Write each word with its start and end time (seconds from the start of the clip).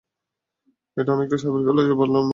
এটা 0.97 1.11
অনেকটা 1.13 1.37
সাপের 1.37 1.61
খোলস 1.67 1.87
পালটানোর 1.91 2.21
মতো। 2.21 2.29